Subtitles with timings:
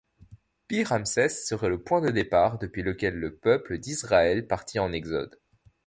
[0.67, 5.39] Pi-Ramsès serait le point de départ depuis lequel le peuple d'Israël partit en Exode.